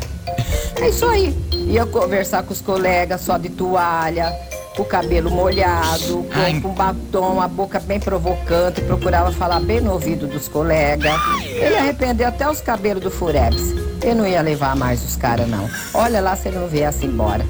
É 0.81 0.89
isso 0.89 1.05
aí. 1.07 1.37
Ia 1.67 1.85
conversar 1.85 2.43
com 2.45 2.53
os 2.53 2.61
colegas 2.61 3.21
só 3.21 3.37
de 3.37 3.49
toalha, 3.49 4.33
o 4.79 4.85
cabelo 4.85 5.31
molhado, 5.31 6.25
com, 6.25 6.61
com 6.61 6.75
batom, 6.75 7.41
a 7.41 7.49
boca 7.49 7.81
bem 7.81 7.99
provocante, 7.99 8.81
procurava 8.83 9.33
falar 9.33 9.61
bem 9.61 9.81
no 9.81 9.93
ouvido 9.93 10.27
dos 10.27 10.49
colegas. 10.49 11.15
Ele 11.45 11.77
arrependeu 11.77 12.29
até 12.29 12.49
os 12.49 12.61
cabelos 12.61 13.03
do 13.03 13.11
Furex. 13.11 13.57
Ele 14.03 14.15
não 14.15 14.27
ia 14.27 14.43
levar 14.43 14.77
mais 14.77 15.03
os 15.03 15.17
caras, 15.17 15.49
não. 15.49 15.69
Olha 15.95 16.21
lá 16.21 16.37
se 16.37 16.49
ele 16.49 16.59
não 16.59 16.69
viesse 16.69 17.07
embora. 17.07 17.45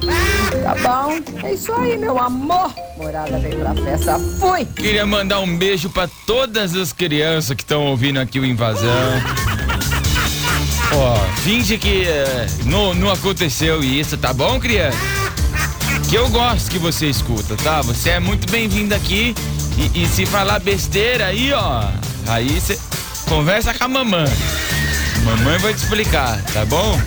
Tá 0.63 0.75
bom? 0.77 1.47
É 1.47 1.53
isso 1.53 1.73
aí, 1.75 1.99
meu 1.99 2.19
amor. 2.19 2.73
Morada 2.97 3.39
vem 3.39 3.59
pra 3.59 3.75
festa. 3.75 4.19
Fui! 4.39 4.65
Queria 4.65 5.05
mandar 5.05 5.41
um 5.41 5.59
beijo 5.59 5.91
pra 5.91 6.09
todas 6.27 6.75
as 6.75 6.93
crianças 6.93 7.55
que 7.55 7.63
estão 7.63 7.87
ouvindo 7.87 8.19
aqui 8.19 8.39
o 8.39 8.47
Invasão. 8.47 8.89
Ó, 10.93 11.17
finge 11.43 11.79
que 11.79 12.05
eh, 12.07 12.47
não, 12.65 12.95
não 12.95 13.11
aconteceu 13.11 13.83
isso, 13.83 14.17
tá 14.17 14.33
bom, 14.33 14.59
criança? 14.61 14.97
Que 16.09 16.17
eu 16.17 16.29
gosto 16.29 16.71
que 16.71 16.79
você 16.79 17.07
escuta, 17.07 17.57
tá? 17.57 17.83
Você 17.83 18.11
é 18.11 18.21
muito 18.21 18.51
bem-vindo 18.51 18.95
aqui. 18.95 19.35
E, 19.77 20.03
e 20.03 20.07
se 20.07 20.25
falar 20.25 20.61
besteira 20.61 21.27
aí, 21.27 21.53
ó, 21.53 21.85
aí 22.29 22.61
você 22.61 22.79
conversa 23.29 23.75
com 23.75 23.85
a 23.85 23.89
mamãe. 23.89 24.33
Mamãe 25.25 25.59
vai 25.59 25.75
te 25.75 25.79
explicar, 25.79 26.41
tá 26.53 26.65
bom? 26.65 26.99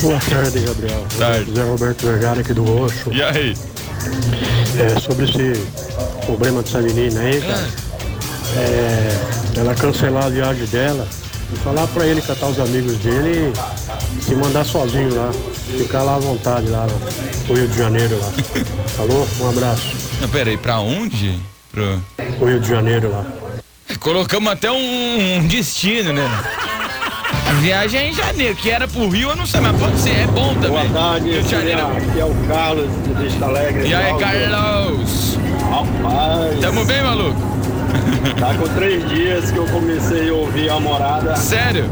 Boa 0.00 0.18
tarde, 0.18 0.60
Gabriel. 0.60 1.06
Tarde. 1.16 1.50
José 1.50 1.62
Roberto 1.62 2.06
Vergara 2.06 2.40
aqui 2.40 2.52
do 2.52 2.64
Roxo. 2.64 3.12
E 3.12 3.22
aí? 3.22 3.56
É, 4.78 5.00
sobre 5.00 5.26
esse 5.26 5.66
problema 6.26 6.62
dessa 6.62 6.80
menina 6.80 7.20
aí, 7.20 7.40
cara. 7.40 7.68
É, 8.56 9.60
ela 9.60 9.74
cancelar 9.76 10.24
a 10.24 10.28
viagem 10.28 10.66
dela 10.66 11.06
e 11.52 11.56
falar 11.56 11.86
pra 11.88 12.06
ele 12.06 12.20
catar 12.22 12.46
os 12.46 12.58
amigos 12.58 12.96
dele 12.96 13.52
e 14.18 14.22
se 14.22 14.34
mandar 14.34 14.64
sozinho 14.64 15.14
lá. 15.14 15.30
Ficar 15.76 16.02
lá 16.02 16.16
à 16.16 16.18
vontade 16.18 16.68
lá 16.68 16.86
no 17.48 17.54
Rio 17.54 17.68
de 17.68 17.76
Janeiro 17.76 18.18
lá. 18.18 18.32
Falou? 18.96 19.28
Um 19.40 19.48
abraço. 19.48 19.94
Não, 20.20 20.28
peraí, 20.28 20.56
pra 20.56 20.80
onde? 20.80 21.38
Pro... 21.70 22.00
O 22.40 22.44
Rio 22.44 22.60
de 22.60 22.68
Janeiro 22.68 23.10
lá. 23.10 23.24
Colocamos 24.00 24.52
até 24.52 24.70
um, 24.70 25.36
um 25.36 25.46
destino, 25.46 26.12
né? 26.12 26.28
A 27.48 27.52
viagem 27.54 28.00
é 28.00 28.08
em 28.08 28.14
janeiro, 28.14 28.54
que 28.54 28.70
era 28.70 28.88
pro 28.88 29.08
Rio, 29.08 29.30
eu 29.30 29.36
não 29.36 29.46
sei, 29.46 29.60
mas 29.60 29.78
pode 29.78 29.98
ser, 30.00 30.20
é 30.20 30.26
bom 30.26 30.54
também. 30.54 30.88
Boa 30.88 30.88
tarde, 30.88 31.30
Rio 31.30 31.42
de 31.42 31.50
Janeiro. 31.50 31.86
aqui 31.86 32.20
é 32.20 32.24
o 32.24 32.34
Carlos 32.48 32.88
de 33.04 33.14
Vista 33.22 33.44
Alegre. 33.44 33.88
E 33.88 33.94
aí. 33.94 34.18
Carlos? 34.18 35.38
Rapaz. 35.70 36.60
Tamo 36.60 36.84
bem, 36.84 37.02
maluco? 37.02 37.61
Tá 38.38 38.54
com 38.54 38.68
três 38.74 39.08
dias 39.08 39.50
que 39.50 39.58
eu 39.58 39.66
comecei 39.66 40.30
a 40.30 40.34
ouvir 40.34 40.70
a 40.70 40.80
morada. 40.80 41.36
Sério? 41.36 41.88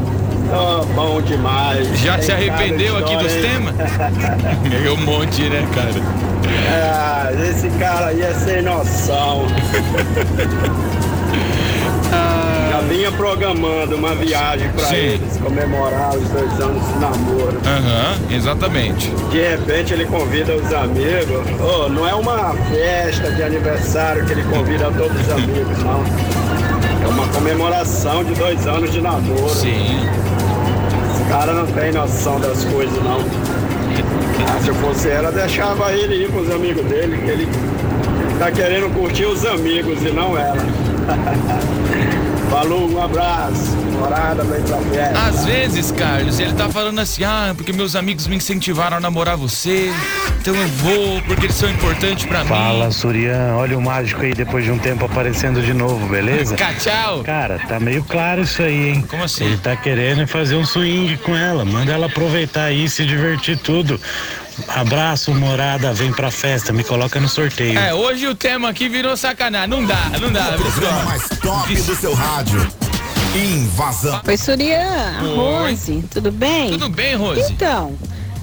Tá 0.49 0.85
bom 0.95 1.21
demais. 1.21 1.87
Já 1.99 2.15
Tem 2.15 2.23
se 2.25 2.31
arrependeu 2.31 2.97
aqui 2.97 3.15
dos 3.15 3.31
temas? 3.33 3.75
É 4.85 4.89
um 4.91 4.97
monte, 4.97 5.43
né, 5.43 5.65
cara? 5.73 5.91
Ah, 6.69 7.29
esse 7.49 7.69
cara 7.77 8.07
aí 8.07 8.21
é 8.21 8.33
sem 8.33 8.61
noção. 8.61 9.45
Vinha 13.11 13.17
programando 13.17 13.95
uma 13.95 14.15
viagem 14.15 14.69
pra 14.71 14.85
Sim. 14.85 14.95
eles 14.95 15.37
comemorar 15.37 16.15
os 16.15 16.27
dois 16.29 16.59
anos 16.59 16.87
de 16.87 16.99
namoro. 16.99 17.57
Aham, 17.65 18.35
exatamente. 18.35 19.09
De 19.31 19.41
repente 19.41 19.93
ele 19.93 20.05
convida 20.05 20.55
os 20.55 20.73
amigos. 20.73 21.41
Ô, 21.59 21.89
não 21.89 22.07
é 22.07 22.13
uma 22.13 22.53
festa 22.69 23.31
de 23.31 23.43
aniversário 23.43 24.25
que 24.25 24.31
ele 24.31 24.43
convida 24.43 24.91
todos 24.91 25.19
os 25.19 25.29
amigos, 25.31 25.77
não. 25.79 26.03
É 27.03 27.07
uma 27.07 27.27
comemoração 27.27 28.23
de 28.23 28.33
dois 28.33 28.65
anos 28.67 28.91
de 28.91 29.01
namoro. 29.01 29.49
Sim. 29.49 29.99
Esse 31.13 31.23
cara 31.29 31.53
não 31.53 31.67
tem 31.67 31.91
noção 31.91 32.39
das 32.39 32.63
coisas, 32.65 33.03
não. 33.03 33.19
Ah, 34.47 34.59
se 34.61 34.69
eu 34.69 34.75
fosse 34.75 35.09
ela, 35.09 35.31
deixava 35.31 35.91
ele 35.93 36.25
ir 36.25 36.31
com 36.31 36.39
os 36.39 36.51
amigos 36.51 36.83
dele, 36.85 37.17
que 37.17 37.29
ele 37.29 37.47
tá 38.39 38.51
querendo 38.51 38.93
curtir 38.93 39.25
os 39.25 39.45
amigos 39.45 40.01
e 40.01 40.11
não 40.11 40.37
ela. 40.37 40.57
Falou, 42.51 42.91
um 42.91 43.01
abraço. 43.01 43.77
Morada, 43.97 44.43
vem 44.43 44.61
pra 44.61 44.77
festa. 44.77 45.19
Às 45.21 45.45
vezes, 45.45 45.89
Carlos, 45.89 46.37
ele 46.37 46.51
tá 46.51 46.67
falando 46.67 46.99
assim, 46.99 47.23
ah, 47.23 47.53
porque 47.55 47.71
meus 47.71 47.95
amigos 47.95 48.27
me 48.27 48.35
incentivaram 48.35 48.97
a 48.97 48.99
namorar 48.99 49.37
você, 49.37 49.89
então 50.41 50.53
eu 50.53 50.67
vou, 50.67 51.21
porque 51.21 51.45
eles 51.45 51.55
são 51.55 51.69
importantes 51.69 52.25
pra 52.25 52.43
mim. 52.43 52.49
Fala, 52.49 52.91
Surian. 52.91 53.55
Olha 53.55 53.77
o 53.77 53.81
mágico 53.81 54.21
aí 54.23 54.33
depois 54.33 54.65
de 54.65 54.71
um 54.71 54.77
tempo 54.77 55.05
aparecendo 55.05 55.61
de 55.61 55.73
novo, 55.73 56.05
beleza? 56.07 56.57
Tchau. 56.77 57.23
Cara, 57.23 57.57
tá 57.57 57.79
meio 57.79 58.03
claro 58.03 58.41
isso 58.41 58.61
aí, 58.61 58.89
hein? 58.89 59.05
Como 59.09 59.23
assim? 59.23 59.45
Ele 59.45 59.57
tá 59.57 59.73
querendo 59.77 60.27
fazer 60.27 60.57
um 60.57 60.65
swing 60.65 61.15
com 61.17 61.33
ela. 61.33 61.63
Manda 61.63 61.93
ela 61.93 62.07
aproveitar 62.07 62.65
aí 62.65 62.83
e 62.83 62.89
se 62.89 63.05
divertir 63.05 63.57
tudo. 63.59 63.97
Abraço, 64.67 65.33
morada, 65.33 65.93
vem 65.93 66.11
pra 66.11 66.31
festa, 66.31 66.71
me 66.73 66.83
coloca 66.83 67.19
no 67.19 67.27
sorteio. 67.27 67.77
É, 67.77 67.93
hoje 67.93 68.27
o 68.27 68.35
tema 68.35 68.69
aqui 68.69 68.87
virou 68.87 69.15
sacanagem. 69.15 69.69
Não 69.69 69.85
dá, 69.85 70.11
não 70.19 70.31
dá. 70.31 70.55
O 70.55 70.61
programa 70.61 71.03
mais 71.03 71.27
top 71.41 71.75
do 71.75 71.95
seu 71.95 72.13
rádio. 72.13 72.67
Invasão. 73.35 74.21
Oi, 74.27 74.37
Surian, 74.37 75.21
Oi. 75.21 75.35
Rose, 75.35 76.03
tudo 76.11 76.31
bem? 76.31 76.71
Tudo 76.71 76.89
bem, 76.89 77.15
Rose? 77.15 77.51
Então, 77.51 77.97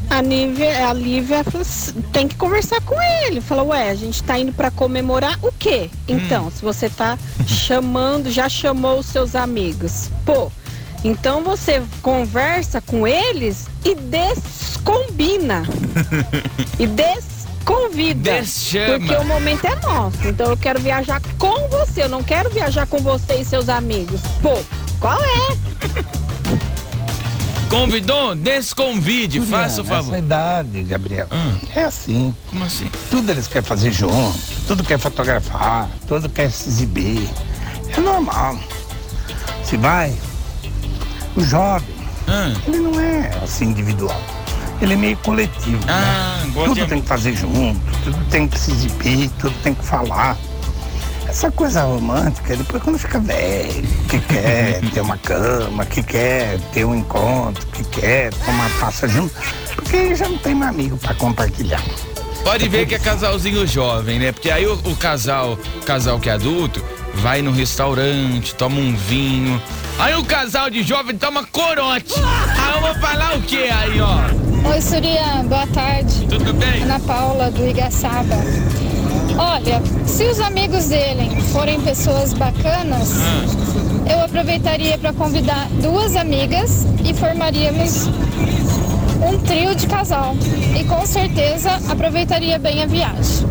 a 0.08 0.22
Lívia, 0.22 0.88
a 0.88 0.92
Lívia 0.94 1.44
assim, 1.60 2.00
tem 2.12 2.26
que 2.26 2.36
conversar 2.36 2.80
com 2.80 2.96
ele. 3.26 3.42
Falou, 3.42 3.68
ué, 3.68 3.90
a 3.90 3.94
gente 3.94 4.22
tá 4.22 4.38
indo 4.38 4.52
pra 4.52 4.70
comemorar 4.70 5.38
o 5.42 5.52
quê? 5.52 5.90
Então, 6.06 6.50
se 6.50 6.62
você 6.62 6.88
tá 6.88 7.18
chamando, 7.46 8.30
já 8.30 8.48
chamou 8.48 9.00
os 9.00 9.06
seus 9.06 9.34
amigos, 9.34 10.10
pô, 10.24 10.50
então 11.04 11.42
você 11.42 11.82
conversa 12.02 12.80
com 12.80 13.06
eles 13.06 13.66
e 13.84 13.94
descombina 14.88 15.62
e 16.78 16.86
desconvida. 16.86 18.32
Deschama. 18.32 18.98
Porque 18.98 19.14
o 19.16 19.24
momento 19.24 19.66
é 19.66 19.74
nosso. 19.76 20.26
Então 20.26 20.46
eu 20.50 20.56
quero 20.56 20.80
viajar 20.80 21.20
com 21.38 21.68
você. 21.68 22.04
Eu 22.04 22.08
não 22.08 22.22
quero 22.22 22.48
viajar 22.50 22.86
com 22.86 22.98
você 22.98 23.34
e 23.40 23.44
seus 23.44 23.68
amigos. 23.68 24.20
Pô, 24.42 24.58
qual 24.98 25.18
é? 25.22 25.56
Convidou? 27.68 28.34
Desconvide, 28.34 29.42
faça 29.42 29.82
o 29.82 29.84
favor. 29.84 30.12
Nessa 30.12 30.24
idade, 30.24 30.82
Gabriel. 30.84 31.26
Hum. 31.30 31.58
É 31.76 31.84
assim. 31.84 32.34
Como 32.48 32.64
assim? 32.64 32.90
Tudo 33.10 33.30
eles 33.30 33.46
querem 33.46 33.66
fazer 33.68 33.92
junto, 33.92 34.38
tudo 34.66 34.82
quer 34.82 34.98
fotografar, 34.98 35.86
tudo 36.06 36.30
quer 36.30 36.50
se 36.50 36.66
exibir. 36.70 37.28
É 37.94 38.00
normal. 38.00 38.58
Se 39.62 39.76
vai, 39.76 40.14
o 41.36 41.42
jovem, 41.42 41.94
Hum. 42.26 42.54
ele 42.66 42.78
não 42.78 42.98
é 43.00 43.30
assim 43.42 43.66
individual. 43.66 44.18
Ele 44.80 44.92
é 44.92 44.96
meio 44.96 45.16
coletivo. 45.18 45.78
Ah, 45.88 46.40
né? 46.44 46.50
gosto 46.54 46.68
Tudo 46.70 46.80
de- 46.82 46.86
tem 46.88 47.00
que 47.02 47.08
fazer 47.08 47.34
junto, 47.36 47.80
tudo 48.04 48.18
tem 48.30 48.46
que 48.48 48.58
se 48.58 48.70
exibir, 48.70 49.30
tudo 49.38 49.54
tem 49.62 49.74
que 49.74 49.84
falar. 49.84 50.36
Essa 51.26 51.50
coisa 51.50 51.82
romântica, 51.82 52.56
depois 52.56 52.82
quando 52.82 52.98
fica 52.98 53.20
velho, 53.20 53.86
que 54.08 54.18
quer 54.20 54.80
ter 54.94 55.00
uma 55.02 55.18
cama, 55.18 55.84
que 55.84 56.02
quer 56.02 56.58
ter 56.72 56.84
um 56.86 56.94
encontro, 56.94 57.66
que 57.66 57.84
quer 57.84 58.32
tomar 58.32 58.70
passa 58.80 59.06
junto, 59.06 59.34
porque 59.74 59.96
aí 59.96 60.14
já 60.16 60.28
não 60.28 60.38
tem 60.38 60.54
mais 60.54 60.70
amigo 60.70 60.96
pra 60.96 61.12
compartilhar. 61.14 61.82
Pode 62.44 62.66
ver 62.68 62.86
que 62.86 62.94
é 62.94 62.98
casalzinho 62.98 63.66
jovem, 63.66 64.18
né? 64.18 64.32
Porque 64.32 64.50
aí 64.50 64.64
o, 64.66 64.72
o 64.72 64.96
casal, 64.96 65.58
o 65.82 65.84
casal 65.84 66.18
que 66.18 66.30
é 66.30 66.32
adulto, 66.32 66.82
vai 67.16 67.42
no 67.42 67.50
restaurante, 67.52 68.54
toma 68.54 68.76
um 68.80 68.96
vinho. 68.96 69.60
Aí 69.98 70.14
o 70.14 70.24
casal 70.24 70.70
de 70.70 70.82
jovem 70.82 71.18
toma 71.18 71.44
corote. 71.44 72.14
Aí 72.16 72.72
eu 72.74 72.80
vou 72.80 72.94
falar 73.02 73.36
o 73.36 73.42
que 73.42 73.64
aí, 73.68 74.00
ó? 74.00 74.47
Oi, 74.64 74.80
Surya, 74.80 75.42
boa 75.44 75.66
tarde. 75.68 76.26
Tudo 76.28 76.52
bem? 76.54 76.82
Ana 76.82 77.00
Paula, 77.00 77.50
do 77.50 77.66
Igaçaba. 77.66 78.36
Olha, 79.38 79.80
se 80.06 80.24
os 80.24 80.40
amigos 80.40 80.86
dele 80.86 81.40
forem 81.52 81.80
pessoas 81.80 82.32
bacanas, 82.32 83.10
eu 84.10 84.20
aproveitaria 84.20 84.98
para 84.98 85.12
convidar 85.12 85.68
duas 85.82 86.16
amigas 86.16 86.86
e 87.04 87.14
formaríamos 87.14 88.06
um 89.26 89.38
trio 89.44 89.74
de 89.74 89.86
casal. 89.86 90.36
E 90.78 90.84
com 90.84 91.04
certeza 91.06 91.70
aproveitaria 91.88 92.58
bem 92.58 92.82
a 92.82 92.86
viagem. 92.86 93.46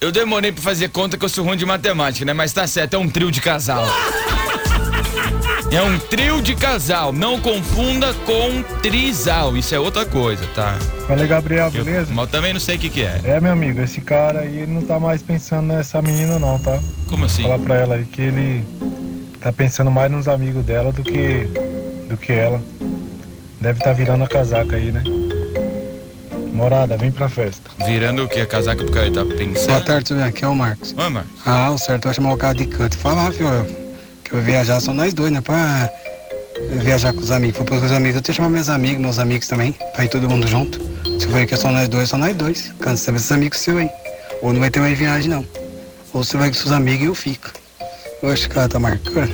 Eu 0.00 0.12
demorei 0.12 0.52
pra 0.52 0.62
fazer 0.62 0.88
conta 0.88 1.18
que 1.18 1.24
eu 1.24 1.28
sou 1.28 1.44
ruim 1.44 1.56
de 1.56 1.66
matemática, 1.66 2.24
né? 2.24 2.32
Mas 2.32 2.52
tá 2.52 2.66
certo, 2.66 2.94
é 2.94 2.98
um 2.98 3.08
trio 3.08 3.30
de 3.30 3.40
casal. 3.40 3.84
É 5.70 5.82
um 5.82 5.98
trio 5.98 6.40
de 6.40 6.54
casal, 6.54 7.12
não 7.12 7.38
confunda 7.38 8.14
com 8.24 8.62
trisal, 8.80 9.54
isso 9.54 9.74
é 9.74 9.78
outra 9.78 10.06
coisa, 10.06 10.42
tá? 10.54 10.78
Fala 11.06 11.26
Gabriel, 11.26 11.70
beleza? 11.70 12.06
Mas 12.10 12.24
eu 12.24 12.26
também 12.26 12.54
não 12.54 12.60
sei 12.60 12.76
o 12.76 12.78
que 12.78 12.88
que 12.88 13.02
é. 13.02 13.20
É, 13.22 13.38
meu 13.38 13.52
amigo, 13.52 13.82
esse 13.82 14.00
cara 14.00 14.40
aí 14.40 14.60
ele 14.60 14.72
não 14.72 14.80
tá 14.80 14.98
mais 14.98 15.22
pensando 15.22 15.66
nessa 15.66 16.00
menina 16.00 16.38
não, 16.38 16.58
tá? 16.58 16.78
Como 17.06 17.26
assim? 17.26 17.42
Fala 17.42 17.58
pra 17.58 17.74
ela 17.76 17.94
aí 17.96 18.04
que 18.04 18.22
ele 18.22 18.64
tá 19.40 19.52
pensando 19.52 19.90
mais 19.90 20.10
nos 20.10 20.26
amigos 20.26 20.64
dela 20.64 20.90
do 20.90 21.02
que 21.02 21.46
do 22.08 22.16
que 22.16 22.32
ela. 22.32 22.62
Deve 23.60 23.80
tá 23.80 23.92
virando 23.92 24.24
a 24.24 24.28
casaca 24.28 24.76
aí, 24.76 24.90
né? 24.90 25.04
Morada, 26.50 26.96
vem 26.96 27.12
pra 27.12 27.28
festa. 27.28 27.70
Virando 27.84 28.24
o 28.24 28.28
que? 28.28 28.40
A 28.40 28.46
casaca 28.46 28.82
do 28.82 28.90
cara 28.90 29.12
tá 29.12 29.24
pensando? 29.24 29.66
Boa 29.68 29.80
tarde, 29.82 30.08
Silvio. 30.08 30.24
Aqui 30.24 30.44
é 30.44 30.48
o 30.48 30.54
Marcos. 30.54 30.94
Oi, 30.96 31.08
Marcos. 31.10 31.30
Ah, 31.44 31.70
o 31.70 31.78
certo 31.78 32.08
é 32.08 32.12
chamar 32.14 32.32
o 32.32 32.36
cara 32.38 32.54
de 32.54 32.66
canto 32.66 32.96
falar, 32.96 33.30
filho, 33.32 33.87
que 34.28 34.34
eu 34.34 34.42
viajar 34.42 34.80
só 34.80 34.92
nós 34.92 35.14
dois, 35.14 35.32
né? 35.32 35.40
Pra 35.40 35.90
viajar 36.72 37.12
com 37.12 37.20
os 37.20 37.30
amigos. 37.30 37.58
Se 37.58 37.64
for 37.64 37.80
com 37.80 37.86
os 37.86 37.92
amigos, 37.92 38.16
eu 38.16 38.22
tenho 38.22 38.22
que 38.22 38.32
chamar 38.34 38.48
meus 38.50 38.68
amigos, 38.68 39.00
meus 39.00 39.18
amigos 39.18 39.46
também, 39.48 39.72
pra 39.94 40.04
ir 40.04 40.08
todo 40.08 40.28
mundo 40.28 40.46
junto. 40.46 40.80
Se 41.18 41.26
for 41.26 41.46
que 41.46 41.54
é 41.54 41.56
só 41.56 41.70
nós 41.70 41.88
dois, 41.88 42.08
só 42.08 42.18
nós 42.18 42.36
dois. 42.36 42.72
Cansa 42.80 43.04
saber 43.04 43.18
esses 43.18 43.32
amigos 43.32 43.58
seus 43.58 43.78
aí. 43.78 43.90
Ou 44.42 44.52
não 44.52 44.60
vai 44.60 44.70
ter 44.70 44.80
mais 44.80 44.98
viagem, 44.98 45.30
não. 45.30 45.44
Ou 46.12 46.22
você 46.22 46.36
vai 46.36 46.48
com 46.48 46.54
seus 46.54 46.72
amigos 46.72 47.02
e 47.02 47.06
eu 47.06 47.14
fico. 47.14 47.50
Que 48.20 48.26
o 48.26 48.48
cara 48.48 48.68
tá 48.68 48.78
marcando. 48.78 49.32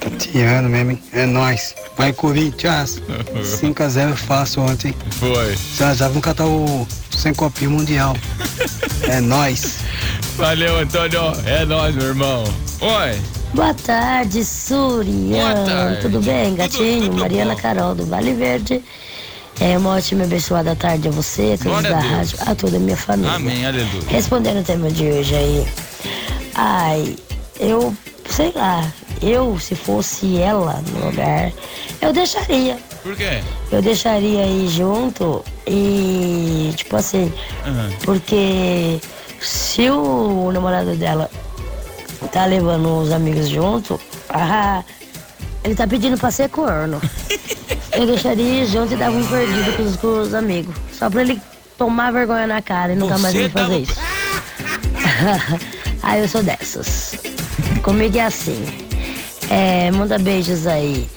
Tá 0.00 0.10
tirando 0.18 0.68
mesmo, 0.68 0.92
hein? 0.92 1.02
É 1.12 1.26
nóis. 1.26 1.74
Vai, 1.96 2.12
Corinthians. 2.12 3.00
5x0 3.60 4.14
fácil 4.14 4.62
ontem. 4.62 4.94
Foi. 5.18 5.56
Já 5.76 5.94
já 5.94 6.08
vão 6.08 6.20
catar 6.20 6.46
o 6.46 6.86
sem 7.16 7.34
copinho 7.34 7.72
mundial. 7.72 8.16
É 9.08 9.18
nóis. 9.18 9.78
Valeu, 10.36 10.76
Antônio. 10.78 11.32
É 11.46 11.64
nóis, 11.64 11.94
meu 11.96 12.08
irmão. 12.08 12.44
Oi. 12.80 13.18
Boa 13.54 13.74
tarde, 13.74 14.44
Surian. 14.44 15.54
Boa 15.54 15.64
tarde. 15.66 16.00
Tudo 16.02 16.20
bem, 16.20 16.54
gatinho? 16.54 17.12
Mariana 17.14 17.56
Carol 17.56 17.94
do 17.94 18.06
Vale 18.06 18.32
Verde. 18.32 18.82
É 19.60 19.76
uma 19.76 19.96
ótima 19.96 20.22
e 20.22 20.24
abençoada 20.24 20.74
tarde 20.76 21.08
a 21.08 21.10
você, 21.10 21.56
a 21.60 21.62
todos 21.62 21.82
da 21.82 21.96
a 21.96 22.00
rádio, 22.00 22.38
a 22.46 22.54
toda 22.54 22.76
a 22.76 22.80
minha 22.80 22.96
família. 22.96 23.32
Amém, 23.32 23.66
aleluia. 23.66 24.02
Respondendo 24.08 24.60
o 24.60 24.64
tema 24.64 24.90
de 24.90 25.04
hoje 25.06 25.34
aí. 25.34 25.66
Ai, 26.54 27.16
eu 27.58 27.94
sei 28.28 28.52
lá, 28.54 28.90
eu 29.20 29.58
se 29.58 29.74
fosse 29.74 30.38
ela 30.38 30.82
no 30.88 31.06
lugar, 31.06 31.52
eu 32.00 32.12
deixaria. 32.12 32.78
Por 33.02 33.16
quê? 33.16 33.42
Eu 33.70 33.82
deixaria 33.82 34.44
aí 34.44 34.68
junto 34.68 35.44
e 35.66 36.72
tipo 36.76 36.96
assim, 36.96 37.32
Aham. 37.66 37.90
porque 38.04 39.00
se 39.40 39.90
o 39.90 40.50
namorado 40.52 40.94
dela 40.96 41.30
tá 42.28 42.44
levando 42.44 43.00
os 43.00 43.12
amigos 43.12 43.48
junto, 43.48 44.00
ah, 44.28 44.82
ele 45.64 45.74
tá 45.74 45.86
pedindo 45.86 46.18
pra 46.18 46.30
ser 46.30 46.48
corno. 46.48 47.00
Eu 47.92 48.06
deixaria 48.06 48.62
ir 48.62 48.66
junto 48.66 48.94
e 48.94 48.96
dava 48.96 49.16
um 49.16 49.26
perdido 49.26 49.76
com 49.76 49.82
os, 49.82 49.96
com 49.96 50.20
os 50.20 50.34
amigos. 50.34 50.74
Só 50.92 51.10
pra 51.10 51.22
ele 51.22 51.40
tomar 51.76 52.12
vergonha 52.12 52.46
na 52.46 52.62
cara 52.62 52.92
e 52.92 52.96
nunca 52.96 53.18
mais 53.18 53.34
ele 53.34 53.48
fazer 53.48 53.78
isso. 53.78 53.98
ah, 56.02 56.16
eu 56.16 56.28
sou 56.28 56.42
dessas. 56.42 57.16
Comigo 57.82 58.16
é 58.16 58.26
assim. 58.26 58.64
É, 59.50 59.90
manda 59.90 60.18
beijos 60.18 60.68
aí 60.68 61.08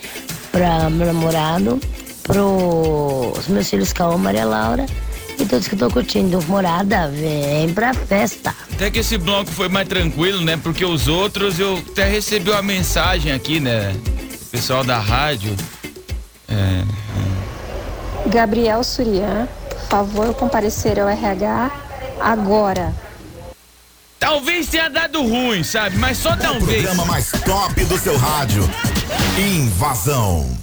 pra 0.52 0.90
meu 0.90 1.06
namorado, 1.06 1.80
pros 2.24 3.48
meus 3.48 3.70
filhos 3.70 3.94
Calma 3.94 4.18
Maria 4.18 4.46
Laura 4.46 4.88
e 5.40 5.46
todos 5.46 5.68
que 5.68 5.76
estão 5.76 5.90
curtindo. 5.90 6.42
Morada, 6.44 7.10
vem 7.10 7.74
pra 7.74 7.94
festa. 7.94 8.56
Até 8.72 8.90
que 8.90 9.00
esse 9.00 9.18
bloco 9.18 9.52
foi 9.52 9.70
mais 9.70 9.88
tranquilo, 9.88 10.42
né? 10.42 10.58
Porque 10.62 10.86
os 10.86 11.08
outros 11.08 11.60
eu 11.60 11.78
até 11.78 12.08
recebi 12.08 12.50
uma 12.50 12.62
mensagem 12.62 13.32
aqui, 13.32 13.60
né? 13.60 13.96
O 14.42 14.46
pessoal 14.48 14.84
da 14.84 15.00
rádio. 15.00 15.56
É, 16.48 16.84
Gabriel 18.30 18.84
Surian, 18.84 19.48
por 19.70 19.82
favor, 19.90 20.34
comparecer 20.34 21.00
ao 21.00 21.08
RH 21.10 21.72
agora. 22.20 22.94
Talvez 24.20 24.68
tenha 24.68 24.90
dado 24.90 25.22
ruim, 25.22 25.64
sabe? 25.64 25.98
Mas 25.98 26.18
só 26.18 26.36
talvez. 26.36 26.84
Programa 26.84 27.06
mais 27.06 27.30
top 27.32 27.84
do 27.86 27.98
seu 27.98 28.18
rádio. 28.18 28.70
Invasão. 29.38 30.63